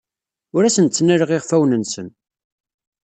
Ur 0.55 0.63
asen-ttnaleɣ 0.63 1.29
iɣfawen-nsen. 1.31 2.07